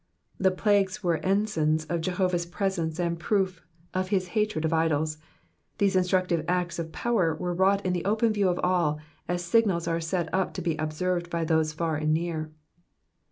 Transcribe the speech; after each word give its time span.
''''The 0.39 0.49
plagues 0.49 1.03
were 1.03 1.17
ensigns 1.19 1.85
of 1.85 2.01
Jehovah's 2.01 2.47
presence 2.47 2.99
and 2.99 3.19
proofs 3.19 3.61
of 3.93 4.07
his 4.07 4.29
hatred 4.29 4.65
of 4.65 4.73
idols; 4.73 5.19
these 5.77 5.95
instructive 5.95 6.43
acts 6.47 6.79
of 6.79 6.91
power 6.91 7.35
were 7.35 7.53
wrought 7.53 7.85
in 7.85 7.93
the 7.93 8.03
open 8.05 8.33
view 8.33 8.49
of 8.49 8.59
all, 8.63 8.99
as 9.27 9.43
signals 9.45 9.87
are 9.87 10.01
set 10.01 10.27
up 10.33 10.55
to 10.55 10.61
be 10.63 10.75
observed 10.77 11.29
by 11.29 11.45
those 11.45 11.71
far 11.73 11.97
and 11.97 12.15
near. 12.15 12.49